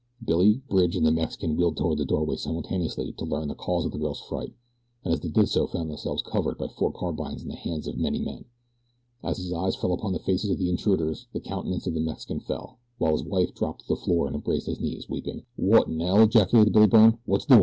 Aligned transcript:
Billy, 0.25 0.63
Bridge, 0.67 0.95
and 0.95 1.05
the 1.05 1.11
Mexican 1.11 1.55
wheeled 1.55 1.77
toward 1.77 1.99
the 1.99 2.05
doorway 2.05 2.35
simultaneously 2.35 3.11
to 3.11 3.23
learn 3.23 3.49
the 3.49 3.53
cause 3.53 3.85
of 3.85 3.91
the 3.91 3.99
girl's 3.99 4.19
fright, 4.19 4.51
and 5.05 5.13
as 5.13 5.19
they 5.19 5.29
did 5.29 5.47
so 5.47 5.67
found 5.67 5.91
themselves 5.91 6.23
covered 6.23 6.57
by 6.57 6.65
four 6.69 6.91
carbines 6.91 7.43
in 7.43 7.49
the 7.49 7.55
hands 7.55 7.85
of 7.85 7.93
as 7.93 8.01
many 8.01 8.17
men. 8.17 8.45
As 9.23 9.37
his 9.37 9.53
eyes 9.53 9.75
fell 9.75 9.93
upon 9.93 10.13
the 10.13 10.17
faces 10.19 10.49
of 10.49 10.57
the 10.57 10.71
intruders 10.71 11.27
the 11.33 11.39
countenance 11.39 11.85
of 11.85 11.93
the 11.93 11.99
Mexican 11.99 12.39
fell, 12.39 12.79
while 12.97 13.11
his 13.11 13.21
wife 13.21 13.53
dropped 13.53 13.81
to 13.83 13.87
the 13.89 13.95
floor 13.95 14.25
and 14.25 14.35
embraced 14.35 14.65
his 14.65 14.79
knees, 14.81 15.07
weeping. 15.07 15.43
"Wotinell?" 15.55 16.23
ejaculated 16.23 16.73
Billy 16.73 16.87
Byrne. 16.87 17.19
"What's 17.27 17.45
doin'?" 17.45 17.59